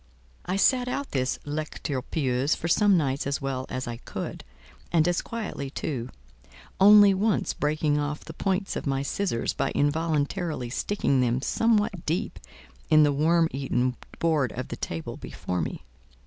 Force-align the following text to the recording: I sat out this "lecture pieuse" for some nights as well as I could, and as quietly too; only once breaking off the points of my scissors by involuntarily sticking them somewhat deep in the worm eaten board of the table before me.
I 0.47 0.55
sat 0.55 0.87
out 0.87 1.11
this 1.11 1.37
"lecture 1.45 2.01
pieuse" 2.01 2.55
for 2.55 2.67
some 2.67 2.97
nights 2.97 3.27
as 3.27 3.39
well 3.39 3.67
as 3.69 3.87
I 3.87 3.97
could, 3.97 4.43
and 4.91 5.07
as 5.07 5.21
quietly 5.21 5.69
too; 5.69 6.09
only 6.79 7.13
once 7.13 7.53
breaking 7.53 7.99
off 7.99 8.25
the 8.25 8.33
points 8.33 8.75
of 8.75 8.87
my 8.87 9.03
scissors 9.03 9.53
by 9.53 9.69
involuntarily 9.75 10.71
sticking 10.71 11.21
them 11.21 11.39
somewhat 11.39 12.03
deep 12.07 12.39
in 12.89 13.03
the 13.03 13.13
worm 13.13 13.47
eaten 13.51 13.95
board 14.17 14.51
of 14.53 14.69
the 14.69 14.75
table 14.75 15.17
before 15.17 15.61
me. 15.61 15.83